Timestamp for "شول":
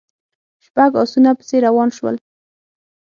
1.97-2.15